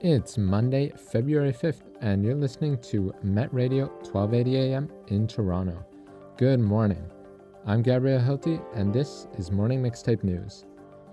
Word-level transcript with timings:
It's 0.00 0.38
Monday, 0.38 0.90
February 0.90 1.52
5th, 1.52 1.82
and 2.02 2.22
you're 2.22 2.36
listening 2.36 2.78
to 2.82 3.12
Met 3.24 3.52
Radio 3.52 3.86
1280 3.86 4.56
AM 4.56 4.88
in 5.08 5.26
Toronto. 5.26 5.84
Good 6.36 6.60
morning. 6.60 7.04
I'm 7.66 7.82
Gabriel 7.82 8.20
Hilty, 8.20 8.62
and 8.76 8.94
this 8.94 9.26
is 9.36 9.50
Morning 9.50 9.82
Mixtape 9.82 10.22
News. 10.22 10.66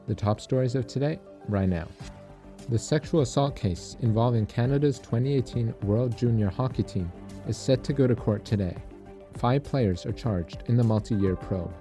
The 0.07 0.13
top 0.13 0.39
stories 0.39 0.75
of 0.75 0.85
today, 0.85 1.17
right 1.49 1.67
now. 1.67 1.87
The 2.69 2.77
sexual 2.77 3.21
assault 3.21 3.55
case 3.55 3.97
involving 4.01 4.45
Canada's 4.45 4.99
2018 4.99 5.73
World 5.81 6.15
Junior 6.15 6.51
Hockey 6.51 6.83
Team 6.83 7.11
is 7.47 7.57
set 7.57 7.83
to 7.85 7.93
go 7.93 8.05
to 8.05 8.15
court 8.15 8.45
today. 8.45 8.77
Five 9.33 9.63
players 9.63 10.05
are 10.05 10.13
charged 10.13 10.61
in 10.67 10.77
the 10.77 10.83
multi 10.83 11.15
year 11.15 11.35
probe. 11.35 11.73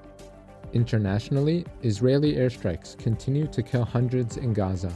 Internationally, 0.73 1.66
Israeli 1.82 2.36
airstrikes 2.36 2.96
continue 2.96 3.46
to 3.48 3.62
kill 3.62 3.84
hundreds 3.84 4.39
in 4.39 4.55
Gaza. 4.55 4.91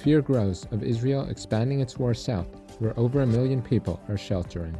Fear 0.00 0.22
grows 0.22 0.66
of 0.70 0.82
Israel 0.82 1.28
expanding 1.28 1.80
its 1.80 1.98
war 1.98 2.14
south, 2.14 2.48
where 2.78 2.98
over 2.98 3.20
a 3.20 3.26
million 3.26 3.60
people 3.60 4.00
are 4.08 4.16
sheltering. 4.16 4.74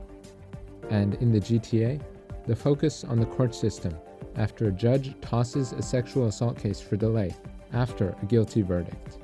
And 0.88 1.14
in 1.16 1.30
the 1.30 1.40
GTA, 1.40 2.00
the 2.46 2.56
focus 2.56 3.04
on 3.04 3.20
the 3.20 3.26
court 3.26 3.54
system 3.54 3.94
after 4.36 4.68
a 4.68 4.72
judge 4.72 5.14
tosses 5.20 5.72
a 5.72 5.82
sexual 5.82 6.28
assault 6.28 6.58
case 6.58 6.80
for 6.80 6.96
delay 6.96 7.36
after 7.74 8.16
a 8.22 8.26
guilty 8.26 8.62
verdict. 8.62 9.18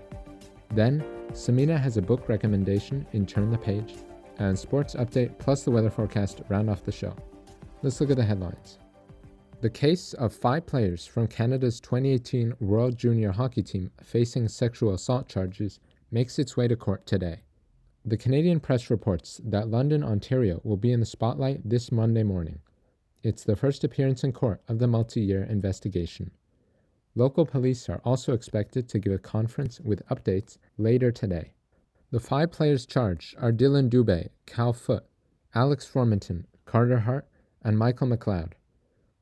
Then, 0.74 1.02
Samina 1.32 1.80
has 1.80 1.96
a 1.96 2.02
book 2.02 2.28
recommendation 2.28 3.06
in 3.12 3.24
Turn 3.24 3.50
the 3.50 3.56
Page, 3.56 3.94
and 4.38 4.58
sports 4.58 4.94
update 4.96 5.38
plus 5.38 5.62
the 5.62 5.70
weather 5.70 5.88
forecast 5.88 6.42
round 6.50 6.68
off 6.68 6.84
the 6.84 6.92
show. 6.92 7.16
Let's 7.82 8.02
look 8.02 8.10
at 8.10 8.16
the 8.16 8.24
headlines. 8.24 8.78
The 9.62 9.70
case 9.70 10.12
of 10.12 10.34
five 10.34 10.66
players 10.66 11.06
from 11.06 11.26
Canada's 11.26 11.80
2018 11.80 12.54
World 12.60 12.98
Junior 12.98 13.32
Hockey 13.32 13.62
Team 13.62 13.90
facing 14.02 14.48
sexual 14.48 14.92
assault 14.92 15.28
charges 15.28 15.80
makes 16.16 16.38
its 16.38 16.56
way 16.56 16.66
to 16.66 16.74
court 16.74 17.04
today. 17.04 17.42
The 18.02 18.16
Canadian 18.16 18.58
press 18.58 18.88
reports 18.88 19.38
that 19.44 19.68
London, 19.68 20.02
Ontario 20.02 20.62
will 20.64 20.78
be 20.78 20.90
in 20.90 21.00
the 21.00 21.04
spotlight 21.04 21.60
this 21.68 21.92
Monday 21.92 22.22
morning. 22.22 22.60
It's 23.22 23.44
the 23.44 23.54
first 23.54 23.84
appearance 23.84 24.24
in 24.24 24.32
court 24.32 24.62
of 24.66 24.78
the 24.78 24.86
multi 24.86 25.20
year 25.20 25.42
investigation. 25.42 26.30
Local 27.14 27.44
police 27.44 27.90
are 27.90 28.00
also 28.02 28.32
expected 28.32 28.88
to 28.88 28.98
give 28.98 29.12
a 29.12 29.18
conference 29.18 29.78
with 29.78 30.08
updates 30.08 30.56
later 30.78 31.12
today. 31.12 31.52
The 32.10 32.18
five 32.18 32.50
players 32.50 32.86
charged 32.86 33.36
are 33.36 33.52
Dylan 33.52 33.90
Dubé, 33.90 34.30
Cal 34.46 34.72
Foote, 34.72 35.04
Alex 35.54 35.86
Formenton, 35.86 36.46
Carter 36.64 37.00
Hart, 37.00 37.28
and 37.62 37.76
Michael 37.76 38.08
McLeod. 38.08 38.52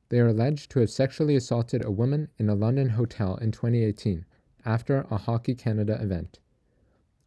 They 0.07 0.21
are 0.21 0.29
alleged 0.29 0.71
to 0.71 0.79
have 0.79 0.89
sexually 0.89 1.35
assaulted 1.35 1.83
a 1.83 1.91
woman 1.91 2.29
in 2.39 2.47
a 2.47 2.55
London 2.55 2.91
hotel 2.91 3.35
in 3.35 3.51
2018 3.51 4.23
after 4.63 5.05
a 5.11 5.17
Hockey 5.17 5.55
Canada 5.55 6.01
event. 6.01 6.39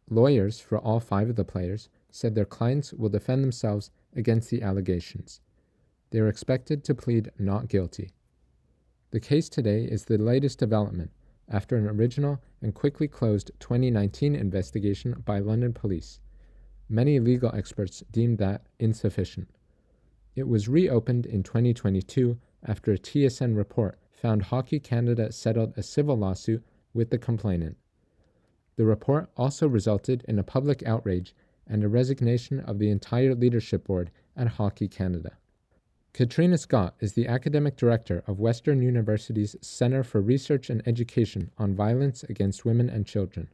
Lawyers 0.09 0.59
for 0.59 0.79
all 0.79 0.99
five 0.99 1.29
of 1.29 1.35
the 1.35 1.45
players 1.45 1.87
said 2.09 2.33
their 2.33 2.45
clients 2.45 2.93
will 2.93 3.09
defend 3.09 3.43
themselves 3.43 3.91
against 4.15 4.49
the 4.49 4.63
allegations. 4.63 5.39
They 6.09 6.19
are 6.19 6.27
expected 6.27 6.83
to 6.85 6.95
plead 6.95 7.31
not 7.37 7.67
guilty. 7.67 8.11
The 9.11 9.19
case 9.19 9.49
today 9.49 9.85
is 9.85 10.05
the 10.05 10.17
latest 10.17 10.57
development 10.57 11.11
after 11.47 11.77
an 11.77 11.87
original 11.87 12.41
and 12.61 12.73
quickly 12.73 13.07
closed 13.07 13.51
2019 13.59 14.35
investigation 14.35 15.21
by 15.25 15.39
London 15.39 15.73
police. 15.73 16.19
Many 16.87 17.19
legal 17.19 17.53
experts 17.53 18.03
deemed 18.11 18.39
that 18.39 18.65
insufficient. 18.79 19.49
It 20.35 20.47
was 20.47 20.67
reopened 20.67 21.27
in 21.27 21.43
2022 21.43 22.39
after 22.65 22.91
a 22.91 22.97
TSN 22.97 23.55
report 23.55 23.99
found 24.11 24.43
Hockey 24.43 24.79
Canada 24.79 25.31
settled 25.31 25.73
a 25.77 25.83
civil 25.83 26.17
lawsuit 26.17 26.63
with 26.93 27.11
the 27.11 27.17
complainant. 27.17 27.77
The 28.79 28.85
report 28.85 29.29
also 29.35 29.67
resulted 29.67 30.23
in 30.29 30.39
a 30.39 30.43
public 30.43 30.83
outrage 30.83 31.35
and 31.67 31.83
a 31.83 31.89
resignation 31.89 32.61
of 32.61 32.79
the 32.79 32.89
entire 32.89 33.35
leadership 33.35 33.83
board 33.83 34.09
at 34.37 34.47
Hockey 34.55 34.87
Canada. 34.87 35.37
Katreena 36.13 36.57
Scott 36.57 36.95
is 37.01 37.11
the 37.11 37.27
academic 37.27 37.75
director 37.75 38.23
of 38.25 38.39
Western 38.39 38.81
University's 38.81 39.57
Center 39.59 40.01
for 40.01 40.21
Research 40.21 40.69
and 40.69 40.81
Education 40.87 41.51
on 41.57 41.75
Violence 41.75 42.23
Against 42.23 42.63
Women 42.63 42.89
and 42.89 43.05
Children. 43.05 43.49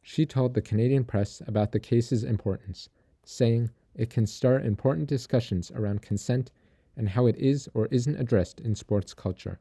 She 0.00 0.24
told 0.24 0.54
the 0.54 0.62
Canadian 0.62 1.02
press 1.02 1.42
about 1.44 1.72
the 1.72 1.80
case's 1.80 2.22
importance, 2.22 2.88
saying 3.24 3.70
it 3.96 4.10
can 4.10 4.28
start 4.28 4.64
important 4.64 5.08
discussions 5.08 5.72
around 5.72 6.02
consent 6.02 6.52
and 6.96 7.08
how 7.08 7.26
it 7.26 7.34
is 7.36 7.68
or 7.74 7.86
isn't 7.86 8.14
addressed 8.14 8.60
in 8.60 8.76
sports 8.76 9.12
culture. 9.12 9.58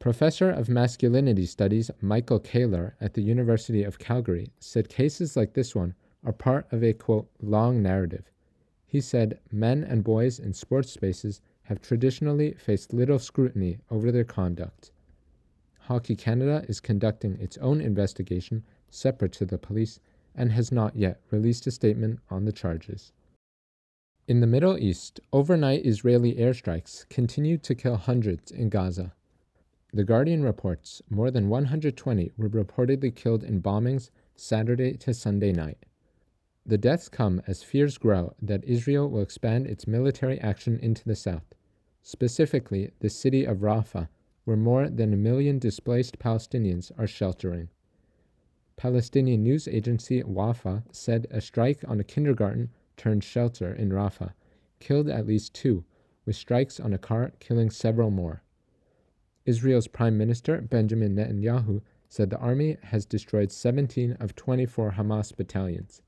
Professor 0.00 0.48
of 0.48 0.70
Masculinity 0.70 1.44
Studies 1.44 1.90
Michael 2.00 2.40
Kehler 2.40 2.94
at 3.02 3.12
the 3.12 3.20
University 3.20 3.82
of 3.82 3.98
Calgary 3.98 4.50
said 4.58 4.88
cases 4.88 5.36
like 5.36 5.52
this 5.52 5.74
one 5.74 5.92
are 6.24 6.32
part 6.32 6.66
of 6.72 6.82
a 6.82 6.94
quote, 6.94 7.28
long 7.42 7.82
narrative. 7.82 8.30
He 8.86 9.02
said 9.02 9.38
men 9.52 9.84
and 9.84 10.02
boys 10.02 10.38
in 10.38 10.54
sports 10.54 10.90
spaces 10.90 11.42
have 11.64 11.82
traditionally 11.82 12.54
faced 12.54 12.94
little 12.94 13.18
scrutiny 13.18 13.76
over 13.90 14.10
their 14.10 14.24
conduct. 14.24 14.90
Hockey 15.80 16.16
Canada 16.16 16.64
is 16.66 16.80
conducting 16.80 17.38
its 17.38 17.58
own 17.58 17.82
investigation 17.82 18.64
separate 18.88 19.32
to 19.32 19.44
the 19.44 19.58
police 19.58 20.00
and 20.34 20.50
has 20.50 20.72
not 20.72 20.96
yet 20.96 21.20
released 21.30 21.66
a 21.66 21.70
statement 21.70 22.20
on 22.30 22.46
the 22.46 22.52
charges. 22.52 23.12
In 24.26 24.40
the 24.40 24.46
Middle 24.46 24.78
East, 24.78 25.20
overnight 25.30 25.84
Israeli 25.84 26.36
airstrikes 26.36 27.06
continued 27.10 27.62
to 27.64 27.74
kill 27.74 27.96
hundreds 27.96 28.50
in 28.50 28.70
Gaza. 28.70 29.12
The 29.92 30.04
Guardian 30.04 30.44
reports 30.44 31.02
more 31.10 31.32
than 31.32 31.48
120 31.48 32.30
were 32.36 32.48
reportedly 32.48 33.12
killed 33.12 33.42
in 33.42 33.60
bombings 33.60 34.10
Saturday 34.36 34.96
to 34.98 35.12
Sunday 35.12 35.50
night. 35.50 35.84
The 36.64 36.78
deaths 36.78 37.08
come 37.08 37.42
as 37.48 37.64
fears 37.64 37.98
grow 37.98 38.34
that 38.40 38.62
Israel 38.64 39.10
will 39.10 39.20
expand 39.20 39.66
its 39.66 39.88
military 39.88 40.38
action 40.38 40.78
into 40.78 41.04
the 41.04 41.16
south, 41.16 41.54
specifically 42.02 42.92
the 43.00 43.10
city 43.10 43.44
of 43.44 43.62
Rafah, 43.62 44.08
where 44.44 44.56
more 44.56 44.88
than 44.88 45.12
a 45.12 45.16
million 45.16 45.58
displaced 45.58 46.20
Palestinians 46.20 46.92
are 46.96 47.08
sheltering. 47.08 47.68
Palestinian 48.76 49.42
news 49.42 49.66
agency 49.66 50.22
Wafa 50.22 50.84
said 50.92 51.26
a 51.32 51.40
strike 51.40 51.82
on 51.88 51.98
a 51.98 52.04
kindergarten 52.04 52.70
turned 52.96 53.24
shelter 53.24 53.74
in 53.74 53.90
Rafah, 53.90 54.34
killed 54.78 55.08
at 55.08 55.26
least 55.26 55.52
two, 55.52 55.84
with 56.24 56.36
strikes 56.36 56.78
on 56.78 56.92
a 56.92 56.98
car 56.98 57.32
killing 57.40 57.70
several 57.70 58.12
more. 58.12 58.44
Israel's 59.50 59.88
Prime 59.88 60.16
Minister 60.16 60.60
Benjamin 60.60 61.16
Netanyahu 61.16 61.82
said 62.08 62.30
the 62.30 62.38
army 62.38 62.76
has 62.84 63.04
destroyed 63.04 63.50
17 63.50 64.12
of 64.20 64.36
24 64.36 64.92
Hamas 64.92 65.36
battalions. 65.36 66.02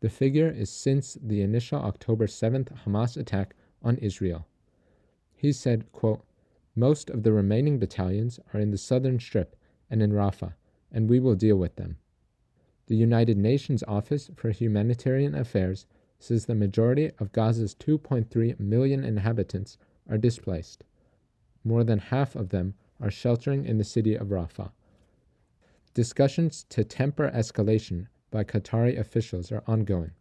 The 0.00 0.10
figure 0.10 0.50
is 0.50 0.68
since 0.68 1.16
the 1.22 1.42
initial 1.42 1.78
October 1.78 2.26
7th 2.26 2.76
Hamas 2.84 3.16
attack 3.16 3.54
on 3.84 3.98
Israel. 3.98 4.48
He 5.36 5.52
said, 5.52 5.92
quote, 5.92 6.24
Most 6.74 7.08
of 7.08 7.22
the 7.22 7.32
remaining 7.32 7.78
battalions 7.78 8.40
are 8.52 8.58
in 8.58 8.72
the 8.72 8.78
southern 8.78 9.20
strip 9.20 9.54
and 9.88 10.02
in 10.02 10.10
Rafah, 10.10 10.54
and 10.90 11.08
we 11.08 11.20
will 11.20 11.36
deal 11.36 11.56
with 11.56 11.76
them. 11.76 11.98
The 12.88 12.96
United 12.96 13.38
Nations 13.38 13.84
Office 13.86 14.28
for 14.34 14.50
Humanitarian 14.50 15.36
Affairs 15.36 15.86
says 16.18 16.46
the 16.46 16.56
majority 16.56 17.12
of 17.20 17.30
Gaza's 17.30 17.76
2.3 17.76 18.58
million 18.58 19.04
inhabitants 19.04 19.78
are 20.10 20.18
displaced. 20.18 20.82
More 21.66 21.82
than 21.82 21.98
half 21.98 22.36
of 22.36 22.50
them 22.50 22.74
are 23.00 23.10
sheltering 23.10 23.64
in 23.64 23.76
the 23.76 23.82
city 23.82 24.14
of 24.14 24.28
Rafah. 24.28 24.70
Discussions 25.94 26.64
to 26.68 26.84
temper 26.84 27.28
escalation 27.34 28.06
by 28.30 28.44
Qatari 28.44 28.96
officials 28.96 29.50
are 29.50 29.64
ongoing. 29.66 30.12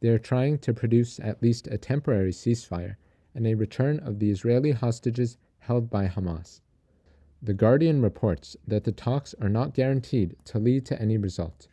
They 0.00 0.08
are 0.08 0.18
trying 0.18 0.58
to 0.58 0.74
produce 0.74 1.20
at 1.20 1.40
least 1.40 1.68
a 1.68 1.78
temporary 1.78 2.32
ceasefire 2.32 2.96
and 3.32 3.46
a 3.46 3.54
return 3.54 4.00
of 4.00 4.18
the 4.18 4.28
Israeli 4.32 4.72
hostages 4.72 5.38
held 5.60 5.88
by 5.88 6.08
Hamas. 6.08 6.62
The 7.40 7.54
Guardian 7.54 8.02
reports 8.02 8.56
that 8.66 8.82
the 8.82 8.90
talks 8.90 9.34
are 9.34 9.48
not 9.48 9.74
guaranteed 9.74 10.34
to 10.46 10.58
lead 10.58 10.84
to 10.86 11.00
any 11.00 11.16
result. 11.16 11.68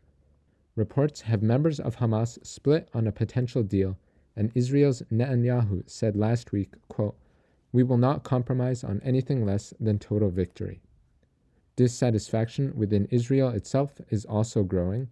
Reports 0.75 1.21
have 1.21 1.41
members 1.41 1.79
of 1.79 1.95
Hamas 1.95 2.45
split 2.45 2.87
on 2.93 3.07
a 3.07 3.11
potential 3.11 3.63
deal, 3.63 3.97
and 4.35 4.51
Israel's 4.53 5.01
Netanyahu 5.11 5.89
said 5.89 6.15
last 6.15 6.51
week, 6.51 6.75
quote, 6.89 7.17
We 7.71 7.83
will 7.83 7.97
not 7.97 8.23
compromise 8.23 8.83
on 8.83 9.01
anything 9.03 9.45
less 9.45 9.73
than 9.79 9.99
total 9.99 10.29
victory. 10.29 10.81
Dissatisfaction 11.75 12.73
within 12.75 13.05
Israel 13.05 13.49
itself 13.49 14.01
is 14.09 14.25
also 14.25 14.63
growing. 14.63 15.09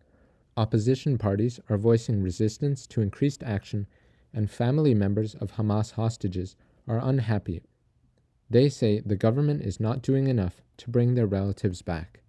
Opposition 0.57 1.17
parties 1.17 1.59
are 1.69 1.77
voicing 1.77 2.21
resistance 2.21 2.87
to 2.87 3.01
increased 3.01 3.43
action, 3.43 3.87
and 4.33 4.49
family 4.49 4.93
members 4.93 5.35
of 5.35 5.53
Hamas 5.53 5.91
hostages 5.91 6.55
are 6.87 6.99
unhappy. 6.99 7.61
They 8.49 8.69
say 8.69 8.99
the 8.99 9.15
government 9.15 9.61
is 9.61 9.79
not 9.79 10.01
doing 10.01 10.27
enough 10.27 10.61
to 10.77 10.89
bring 10.89 11.15
their 11.15 11.27
relatives 11.27 11.81
back. 11.81 12.21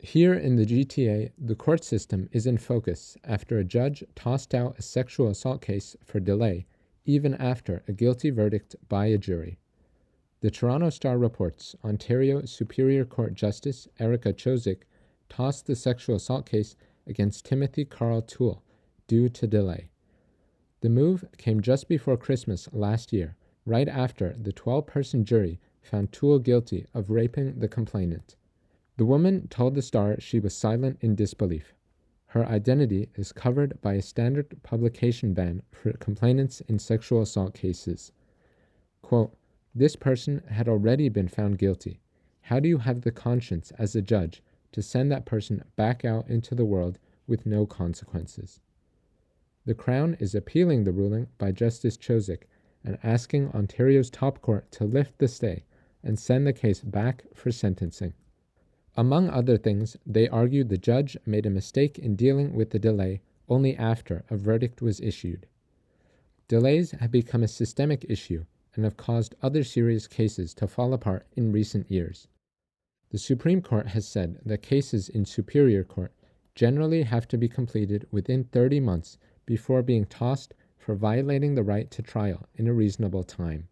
Here 0.00 0.34
in 0.34 0.56
the 0.56 0.64
GTA, 0.64 1.32
the 1.36 1.56
court 1.56 1.84
system 1.84 2.28
is 2.32 2.46
in 2.46 2.58
focus 2.58 3.16
after 3.24 3.58
a 3.58 3.64
judge 3.64 4.04
tossed 4.14 4.54
out 4.54 4.78
a 4.78 4.82
sexual 4.82 5.28
assault 5.28 5.60
case 5.60 5.96
for 6.04 6.20
delay, 6.20 6.66
even 7.08 7.34
after 7.36 7.82
a 7.88 7.92
guilty 7.92 8.28
verdict 8.28 8.76
by 8.90 9.06
a 9.06 9.16
jury. 9.16 9.58
The 10.42 10.50
Toronto 10.50 10.90
Star 10.90 11.16
reports 11.16 11.74
Ontario 11.82 12.44
Superior 12.44 13.06
Court 13.06 13.32
Justice 13.32 13.88
Erica 13.98 14.34
Chozik 14.34 14.82
tossed 15.30 15.66
the 15.66 15.74
sexual 15.74 16.16
assault 16.16 16.44
case 16.44 16.76
against 17.06 17.46
Timothy 17.46 17.86
Carl 17.86 18.20
Toole 18.20 18.62
due 19.06 19.30
to 19.30 19.46
delay. 19.46 19.88
The 20.82 20.90
move 20.90 21.24
came 21.38 21.62
just 21.62 21.88
before 21.88 22.18
Christmas 22.18 22.68
last 22.74 23.10
year, 23.10 23.36
right 23.64 23.88
after 23.88 24.36
the 24.38 24.52
12 24.52 24.86
person 24.86 25.24
jury 25.24 25.58
found 25.80 26.12
Toole 26.12 26.38
guilty 26.38 26.84
of 26.92 27.08
raping 27.08 27.58
the 27.58 27.68
complainant. 27.68 28.36
The 28.98 29.06
woman 29.06 29.48
told 29.48 29.74
the 29.74 29.82
Star 29.82 30.20
she 30.20 30.40
was 30.40 30.54
silent 30.54 30.98
in 31.00 31.14
disbelief. 31.14 31.72
Her 32.32 32.44
identity 32.44 33.08
is 33.14 33.32
covered 33.32 33.80
by 33.80 33.94
a 33.94 34.02
standard 34.02 34.62
publication 34.62 35.32
ban 35.32 35.62
for 35.70 35.92
complainants 35.94 36.60
in 36.62 36.78
sexual 36.78 37.22
assault 37.22 37.54
cases. 37.54 38.12
Quote, 39.00 39.34
this 39.74 39.96
person 39.96 40.42
had 40.48 40.68
already 40.68 41.08
been 41.08 41.28
found 41.28 41.58
guilty. 41.58 42.00
How 42.42 42.60
do 42.60 42.68
you 42.68 42.78
have 42.78 43.00
the 43.00 43.12
conscience 43.12 43.70
as 43.78 43.96
a 43.96 44.02
judge 44.02 44.42
to 44.72 44.82
send 44.82 45.10
that 45.10 45.24
person 45.24 45.64
back 45.76 46.04
out 46.04 46.28
into 46.28 46.54
the 46.54 46.66
world 46.66 46.98
with 47.26 47.46
no 47.46 47.64
consequences? 47.64 48.60
The 49.64 49.74
Crown 49.74 50.14
is 50.20 50.34
appealing 50.34 50.84
the 50.84 50.92
ruling 50.92 51.28
by 51.38 51.52
Justice 51.52 51.96
Chozik 51.96 52.42
and 52.84 52.98
asking 53.02 53.48
Ontario's 53.52 54.10
top 54.10 54.42
court 54.42 54.70
to 54.72 54.84
lift 54.84 55.18
the 55.18 55.28
stay 55.28 55.64
and 56.02 56.18
send 56.18 56.46
the 56.46 56.52
case 56.52 56.80
back 56.80 57.24
for 57.32 57.50
sentencing. 57.50 58.12
Among 58.98 59.30
other 59.30 59.56
things, 59.56 59.96
they 60.04 60.26
argued 60.26 60.70
the 60.70 60.76
judge 60.76 61.16
made 61.24 61.46
a 61.46 61.50
mistake 61.50 62.00
in 62.00 62.16
dealing 62.16 62.52
with 62.52 62.70
the 62.70 62.80
delay 62.80 63.20
only 63.48 63.76
after 63.76 64.24
a 64.28 64.36
verdict 64.36 64.82
was 64.82 64.98
issued. 65.00 65.46
Delays 66.48 66.90
have 66.90 67.12
become 67.12 67.44
a 67.44 67.46
systemic 67.46 68.04
issue 68.08 68.44
and 68.74 68.82
have 68.82 68.96
caused 68.96 69.36
other 69.40 69.62
serious 69.62 70.08
cases 70.08 70.52
to 70.54 70.66
fall 70.66 70.92
apart 70.92 71.28
in 71.36 71.52
recent 71.52 71.88
years. 71.88 72.26
The 73.10 73.18
Supreme 73.18 73.62
Court 73.62 73.86
has 73.86 74.04
said 74.04 74.40
that 74.44 74.62
cases 74.62 75.08
in 75.08 75.26
Superior 75.26 75.84
Court 75.84 76.12
generally 76.56 77.02
have 77.02 77.28
to 77.28 77.38
be 77.38 77.48
completed 77.48 78.04
within 78.10 78.42
30 78.42 78.80
months 78.80 79.16
before 79.46 79.84
being 79.84 80.06
tossed 80.06 80.54
for 80.76 80.96
violating 80.96 81.54
the 81.54 81.62
right 81.62 81.88
to 81.92 82.02
trial 82.02 82.48
in 82.56 82.66
a 82.66 82.74
reasonable 82.74 83.22
time. 83.22 83.68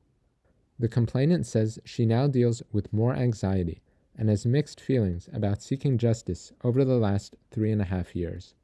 The 0.79 0.87
complainant 0.87 1.47
says 1.47 1.81
she 1.85 2.07
now 2.07 2.29
deals 2.29 2.63
with 2.71 2.93
more 2.93 3.17
anxiety 3.17 3.83
and 4.17 4.29
has 4.29 4.47
mixed 4.47 4.81
feelings 4.81 5.29
about 5.33 5.63
seeking 5.63 5.99
justice 5.99 6.53
over 6.65 6.85
the 6.85 6.97
last 6.99 7.37
three 7.51 7.71
and 7.71 7.83
a 7.83 7.87
half 7.87 8.17
years. 8.17 8.55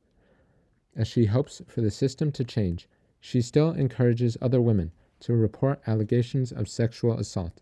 As 0.96 1.08
she 1.08 1.26
hopes 1.26 1.62
for 1.66 1.80
the 1.80 1.90
system 1.90 2.32
to 2.32 2.44
change, 2.44 2.88
she 3.20 3.40
still 3.40 3.70
encourages 3.70 4.36
other 4.40 4.60
women 4.60 4.92
to 5.20 5.34
report 5.34 5.80
allegations 5.86 6.52
of 6.52 6.68
sexual 6.68 7.18
assault 7.18 7.60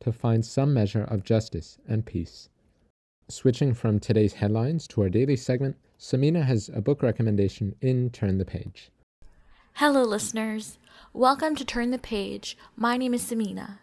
to 0.00 0.12
find 0.12 0.44
some 0.44 0.72
measure 0.72 1.04
of 1.04 1.24
justice 1.24 1.78
and 1.86 2.06
peace. 2.06 2.48
Switching 3.28 3.74
from 3.74 3.98
today's 3.98 4.34
headlines 4.34 4.86
to 4.88 5.02
our 5.02 5.08
daily 5.08 5.36
segment, 5.36 5.76
Samina 5.98 6.44
has 6.44 6.70
a 6.70 6.80
book 6.80 7.02
recommendation 7.02 7.74
in 7.80 8.10
Turn 8.10 8.38
the 8.38 8.44
Page. 8.44 8.90
Hello, 9.74 10.02
listeners. 10.02 10.78
Welcome 11.12 11.54
to 11.56 11.64
Turn 11.64 11.90
the 11.90 11.98
Page. 11.98 12.56
My 12.76 12.96
name 12.96 13.14
is 13.14 13.22
Samina. 13.22 13.78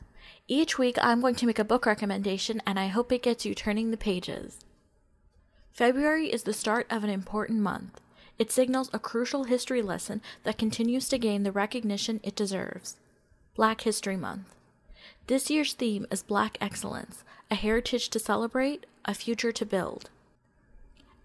Each 0.49 0.79
week, 0.79 0.97
I'm 1.01 1.19
going 1.19 1.35
to 1.35 1.45
make 1.45 1.59
a 1.59 1.65
book 1.65 1.85
recommendation, 1.85 2.61
and 2.65 2.79
I 2.79 2.87
hope 2.87 3.11
it 3.11 3.21
gets 3.21 3.45
you 3.45 3.53
turning 3.53 3.91
the 3.91 3.97
pages. 3.97 4.59
February 5.73 6.31
is 6.31 6.43
the 6.43 6.53
start 6.53 6.87
of 6.89 7.03
an 7.03 7.09
important 7.09 7.59
month. 7.59 7.99
It 8.39 8.49
signals 8.49 8.89
a 8.93 8.99
crucial 8.99 9.43
history 9.43 9.81
lesson 9.81 10.21
that 10.43 10.57
continues 10.57 11.09
to 11.09 11.17
gain 11.17 11.43
the 11.43 11.51
recognition 11.51 12.21
it 12.23 12.35
deserves 12.35 12.95
Black 13.55 13.81
History 13.81 14.15
Month. 14.15 14.55
This 15.27 15.49
year's 15.49 15.73
theme 15.73 16.05
is 16.11 16.23
Black 16.23 16.57
Excellence, 16.61 17.25
a 17.51 17.55
heritage 17.55 18.07
to 18.09 18.19
celebrate, 18.19 18.85
a 19.03 19.13
future 19.13 19.51
to 19.51 19.65
build. 19.65 20.09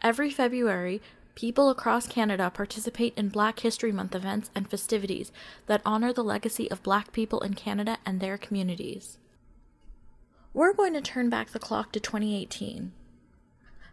Every 0.03 0.31
February, 0.31 1.01
people 1.35 1.71
across 1.71 2.07
Canada 2.07 2.51
participate 2.53 3.15
in 3.17 3.29
Black 3.29 3.61
History 3.61 3.93
Month 3.93 4.15
events 4.15 4.51
and 4.55 4.69
festivities 4.69 5.33
that 5.67 5.83
honor 5.85 6.13
the 6.13 6.25
legacy 6.25 6.71
of 6.71 6.83
Black 6.83 7.13
people 7.13 7.41
in 7.41 7.55
Canada 7.55 7.99
and 8.05 8.21
their 8.21 8.39
communities. 8.39 9.19
We're 10.55 10.75
going 10.75 10.93
to 10.95 11.01
turn 11.01 11.31
back 11.31 11.51
the 11.51 11.59
clock 11.59 11.93
to 11.93 12.01
2018. 12.01 12.93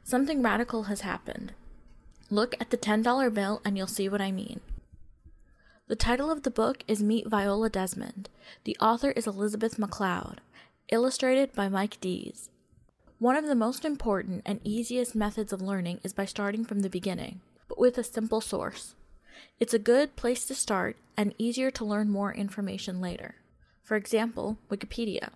Something 0.03 0.41
radical 0.41 0.83
has 0.83 1.01
happened. 1.01 1.53
Look 2.30 2.56
at 2.59 2.69
the 2.69 2.77
$10 2.77 3.33
bill 3.33 3.62
and 3.63 3.77
you'll 3.77 3.88
see 3.88 4.09
what 4.09 4.21
I 4.21 4.31
mean. 4.31 4.59
The 5.88 5.95
title 5.95 6.30
of 6.30 6.44
the 6.44 6.51
book 6.51 6.83
is 6.88 7.01
Meet 7.01 7.27
Viola 7.27 7.69
Desmond. 7.69 8.30
The 8.63 8.77
author 8.80 9.12
is 9.12 9.25
Elizabeth 9.25 9.80
MacLeod, 9.80 10.42
illustrated 10.89 11.53
by 11.53 11.69
Mike 11.69 12.00
Deas. 12.00 12.50
One 13.19 13.36
of 13.36 13.48
the 13.48 13.56
most 13.56 13.83
important 13.83 14.44
and 14.45 14.62
easiest 14.63 15.13
methods 15.13 15.51
of 15.51 15.62
learning 15.62 16.00
is 16.04 16.13
by 16.13 16.24
starting 16.24 16.63
from 16.63 16.80
the 16.80 16.89
beginning, 16.89 17.42
but 17.68 17.77
with 17.77 17.98
a 17.98 18.04
simple 18.04 18.39
source. 18.39 18.95
It's 19.60 19.74
a 19.74 19.80
good 19.80 20.16
place 20.16 20.45
to 20.45 20.56
start 20.56 20.95
and 21.18 21.36
easier 21.38 21.69
to 21.69 21.83
learn 21.83 22.10
more 22.10 22.33
information 22.33 23.01
later. 23.01 23.36
For 23.83 23.98
example, 23.98 24.57
Wikipedia. 24.71 25.31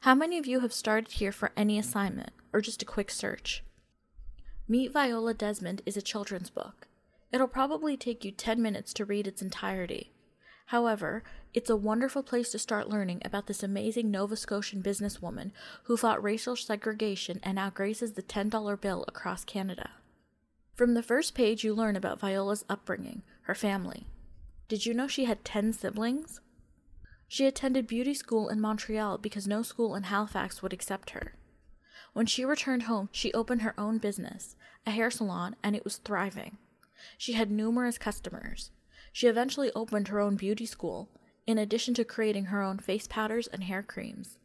How 0.00 0.16
many 0.16 0.38
of 0.38 0.46
you 0.48 0.58
have 0.58 0.72
started 0.72 1.12
here 1.12 1.30
for 1.30 1.52
any 1.56 1.78
assignment 1.78 2.30
or 2.52 2.60
just 2.60 2.82
a 2.82 2.86
quick 2.86 3.12
search? 3.12 3.62
Meet 4.66 4.92
Viola 4.92 5.34
Desmond 5.34 5.82
is 5.86 5.96
a 5.96 6.02
children's 6.02 6.50
book. 6.50 6.88
It'll 7.30 7.46
probably 7.46 7.96
take 7.96 8.24
you 8.24 8.32
10 8.32 8.60
minutes 8.60 8.92
to 8.94 9.04
read 9.04 9.28
its 9.28 9.40
entirety. 9.40 10.10
However, 10.68 11.22
it's 11.54 11.70
a 11.70 11.76
wonderful 11.76 12.22
place 12.22 12.50
to 12.50 12.58
start 12.58 12.90
learning 12.90 13.22
about 13.24 13.46
this 13.46 13.62
amazing 13.62 14.10
Nova 14.10 14.36
Scotian 14.36 14.82
businesswoman 14.82 15.52
who 15.84 15.96
fought 15.96 16.22
racial 16.22 16.56
segregation 16.56 17.40
and 17.42 17.54
now 17.54 17.70
graces 17.70 18.12
the 18.12 18.22
$10 18.22 18.78
bill 18.78 19.02
across 19.08 19.46
Canada. 19.46 19.92
From 20.74 20.92
the 20.92 21.02
first 21.02 21.34
page, 21.34 21.64
you 21.64 21.74
learn 21.74 21.96
about 21.96 22.20
Viola's 22.20 22.66
upbringing, 22.68 23.22
her 23.44 23.54
family. 23.54 24.08
Did 24.68 24.84
you 24.84 24.92
know 24.92 25.08
she 25.08 25.24
had 25.24 25.42
10 25.42 25.72
siblings? 25.72 26.42
She 27.26 27.46
attended 27.46 27.86
beauty 27.86 28.12
school 28.12 28.50
in 28.50 28.60
Montreal 28.60 29.16
because 29.16 29.48
no 29.48 29.62
school 29.62 29.94
in 29.94 30.02
Halifax 30.02 30.60
would 30.60 30.74
accept 30.74 31.10
her. 31.10 31.32
When 32.12 32.26
she 32.26 32.44
returned 32.44 32.82
home, 32.82 33.08
she 33.10 33.32
opened 33.32 33.62
her 33.62 33.74
own 33.80 33.96
business, 33.96 34.54
a 34.86 34.90
hair 34.90 35.10
salon, 35.10 35.56
and 35.62 35.74
it 35.74 35.84
was 35.84 35.96
thriving. 35.96 36.58
She 37.16 37.32
had 37.32 37.50
numerous 37.50 37.96
customers. 37.96 38.70
She 39.12 39.26
eventually 39.26 39.70
opened 39.74 40.08
her 40.08 40.20
own 40.20 40.36
beauty 40.36 40.66
school, 40.66 41.08
in 41.46 41.58
addition 41.58 41.94
to 41.94 42.04
creating 42.04 42.46
her 42.46 42.62
own 42.62 42.78
face 42.78 43.06
powders 43.06 43.46
and 43.46 43.64
hair 43.64 43.82
creams. 43.82 44.38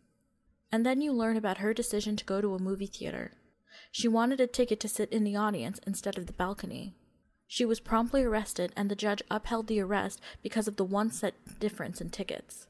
And 0.71 0.85
then 0.85 1.01
you 1.01 1.11
learn 1.11 1.37
about 1.37 1.57
her 1.59 1.73
decision 1.73 2.15
to 2.15 2.25
go 2.25 2.41
to 2.41 2.55
a 2.55 2.59
movie 2.59 2.87
theater. 2.87 3.33
She 3.91 4.07
wanted 4.07 4.39
a 4.39 4.47
ticket 4.47 4.79
to 4.79 4.87
sit 4.87 5.11
in 5.11 5.23
the 5.23 5.35
audience 5.35 5.79
instead 5.85 6.17
of 6.17 6.27
the 6.27 6.33
balcony. 6.33 6.95
She 7.47 7.65
was 7.65 7.79
promptly 7.79 8.23
arrested, 8.23 8.71
and 8.75 8.89
the 8.89 8.95
judge 8.95 9.21
upheld 9.29 9.67
the 9.67 9.81
arrest 9.81 10.19
because 10.41 10.67
of 10.67 10.77
the 10.77 10.83
one 10.83 11.11
cent 11.11 11.35
difference 11.59 12.01
in 12.01 12.09
tickets. 12.09 12.67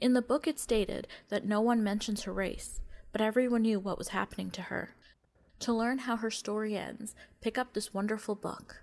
In 0.00 0.12
the 0.12 0.22
book, 0.22 0.46
it 0.46 0.60
stated 0.60 1.08
that 1.28 1.46
no 1.46 1.60
one 1.60 1.82
mentions 1.82 2.24
her 2.24 2.32
race, 2.32 2.80
but 3.12 3.20
everyone 3.20 3.62
knew 3.62 3.80
what 3.80 3.98
was 3.98 4.08
happening 4.08 4.50
to 4.50 4.62
her. 4.62 4.94
To 5.60 5.72
learn 5.72 5.98
how 6.00 6.16
her 6.16 6.30
story 6.30 6.76
ends, 6.76 7.14
pick 7.40 7.56
up 7.56 7.72
this 7.72 7.94
wonderful 7.94 8.34
book. 8.34 8.82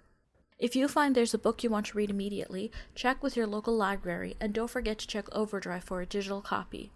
If 0.57 0.73
you 0.73 0.87
find 0.87 1.13
there's 1.13 1.33
a 1.33 1.37
book 1.37 1.63
you 1.63 1.69
want 1.69 1.87
to 1.87 1.97
read 1.97 2.09
immediately, 2.09 2.71
check 2.95 3.21
with 3.21 3.35
your 3.35 3.45
local 3.45 3.75
library 3.75 4.37
and 4.39 4.53
don't 4.53 4.69
forget 4.69 4.97
to 4.99 5.07
check 5.07 5.25
Overdrive 5.33 5.83
for 5.83 5.99
a 5.99 6.05
digital 6.05 6.41
copy. 6.41 6.91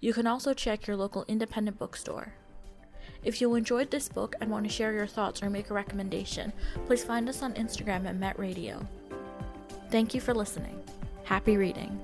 You 0.00 0.12
can 0.12 0.26
also 0.26 0.52
check 0.52 0.88
your 0.88 0.96
local 0.96 1.24
independent 1.28 1.78
bookstore. 1.78 2.34
If 3.22 3.40
you 3.40 3.54
enjoyed 3.54 3.92
this 3.92 4.08
book 4.08 4.34
and 4.40 4.50
want 4.50 4.64
to 4.64 4.72
share 4.72 4.92
your 4.92 5.06
thoughts 5.06 5.44
or 5.44 5.48
make 5.48 5.70
a 5.70 5.74
recommendation, 5.74 6.52
please 6.86 7.04
find 7.04 7.28
us 7.28 7.40
on 7.40 7.54
Instagram 7.54 8.04
at 8.06 8.16
Met 8.16 8.36
Radio. 8.36 8.84
Thank 9.90 10.12
you 10.12 10.20
for 10.20 10.34
listening. 10.34 10.82
Happy 11.22 11.56
reading. 11.56 12.00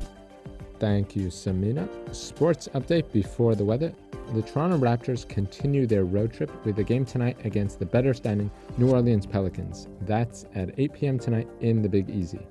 Thank 0.79 1.17
you, 1.17 1.27
Samina. 1.27 1.89
Sports 2.15 2.69
update 2.75 3.11
before 3.11 3.57
the 3.57 3.65
weather 3.65 3.93
the 4.33 4.43
Toronto 4.43 4.79
Raptors 4.79 5.29
continue 5.29 5.87
their 5.87 6.05
road 6.05 6.33
trip 6.33 6.53
with 6.65 6.79
a 6.79 6.85
game 6.85 7.05
tonight 7.05 7.37
against 7.45 7.81
the 7.81 7.87
better 7.87 8.15
standing 8.15 8.51
New 8.79 8.91
Orleans 8.91 9.27
Pelicans. 9.27 9.89
That's 10.03 10.45
at 10.55 10.79
8 10.79 10.93
p.m. 10.93 11.19
tonight 11.19 11.49
in 11.61 11.83
the 11.83 11.89
Big 11.89 12.09
Easy. 12.09 12.47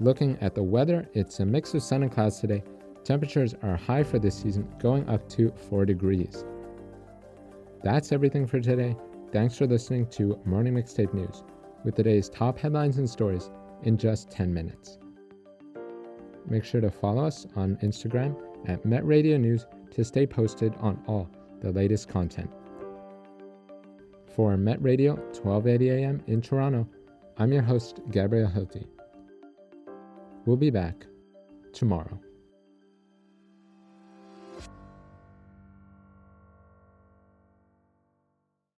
Looking 0.00 0.36
at 0.42 0.54
the 0.54 0.62
weather, 0.62 1.08
it's 1.14 1.40
a 1.40 1.46
mix 1.46 1.72
of 1.72 1.82
sun 1.82 2.02
and 2.02 2.12
clouds 2.12 2.38
today. 2.38 2.62
Temperatures 3.02 3.54
are 3.62 3.76
high 3.76 4.02
for 4.02 4.18
this 4.18 4.36
season, 4.36 4.68
going 4.78 5.08
up 5.08 5.26
to 5.30 5.50
4 5.70 5.86
degrees. 5.86 6.44
That's 7.82 8.12
everything 8.12 8.46
for 8.46 8.60
today. 8.60 8.96
Thanks 9.32 9.56
for 9.56 9.66
listening 9.66 10.06
to 10.08 10.38
Morning 10.44 10.74
Mixtape 10.74 11.14
News 11.14 11.44
with 11.82 11.94
today's 11.94 12.28
top 12.28 12.58
headlines 12.58 12.98
and 12.98 13.08
stories 13.08 13.50
in 13.84 13.96
just 13.96 14.30
10 14.30 14.52
minutes. 14.52 14.98
Make 16.46 16.64
sure 16.64 16.82
to 16.82 16.90
follow 16.90 17.24
us 17.24 17.46
on 17.56 17.76
Instagram 17.76 18.36
at 18.68 18.84
Met 18.84 19.06
Radio 19.06 19.38
News 19.38 19.66
to 19.94 20.04
stay 20.04 20.26
posted 20.26 20.74
on 20.80 21.02
all 21.06 21.28
the 21.60 21.70
latest 21.72 22.08
content. 22.08 22.50
For 24.34 24.56
Met 24.56 24.82
Radio 24.82 25.14
1280 25.14 25.90
AM 25.90 26.22
in 26.26 26.42
Toronto, 26.42 26.88
I'm 27.38 27.52
your 27.52 27.62
host, 27.62 28.00
Gabriel 28.10 28.50
Hilty. 28.50 28.86
We'll 30.44 30.56
be 30.56 30.70
back 30.70 31.06
tomorrow. 31.72 32.20